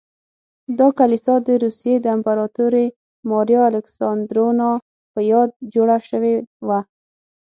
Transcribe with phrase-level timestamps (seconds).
[0.79, 2.85] دا کلیسا د روسیې د امپراتورې
[3.29, 4.71] ماریا الکساندرونا
[5.13, 6.35] په یاد جوړه شوې
[6.67, 6.79] وه.